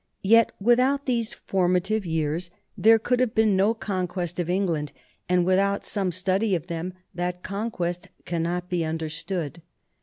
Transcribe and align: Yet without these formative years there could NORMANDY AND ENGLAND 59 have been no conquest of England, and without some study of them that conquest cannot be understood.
Yet 0.23 0.51
without 0.59 1.05
these 1.05 1.35
formative 1.35 2.07
years 2.07 2.49
there 2.75 2.97
could 2.97 3.19
NORMANDY 3.19 3.43
AND 3.43 3.51
ENGLAND 3.51 3.77
59 3.77 3.87
have 3.87 3.87
been 3.87 3.91
no 3.91 3.95
conquest 4.07 4.39
of 4.39 4.49
England, 4.49 4.93
and 5.29 5.45
without 5.45 5.85
some 5.85 6.11
study 6.11 6.55
of 6.55 6.65
them 6.65 6.93
that 7.13 7.43
conquest 7.43 8.09
cannot 8.25 8.67
be 8.67 8.83
understood. 8.83 9.61